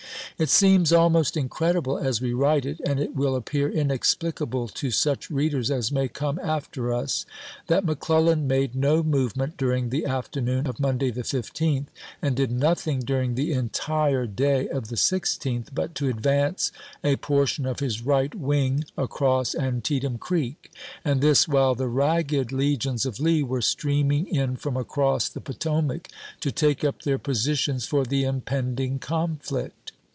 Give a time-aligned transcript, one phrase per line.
[0.37, 5.29] It seems almost incredible, as we write it, and it will appear inexplicable to such
[5.29, 7.27] readers as may come after us,
[7.67, 11.85] that McClellan made no movement during the afternoon^ of Monday, the 15th,
[12.23, 16.71] and did nothing during the entire day of the 16th but to advance
[17.03, 20.71] a portion of his right wing across An tietam Creek,
[21.05, 26.07] and this while the ragged legions of Lee were streaming in from across the Potomac
[26.39, 29.91] to take up their positions for the impending conflict.